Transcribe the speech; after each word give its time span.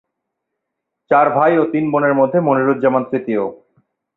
চার 1.11 1.27
ভাই 1.29 1.53
ও 1.57 1.63
তিন 1.73 1.85
বোনের 1.91 2.13
মধ্যে 2.13 2.39
মনিরুজ্জামান 2.39 3.03
তৃতীয়। 3.03 3.43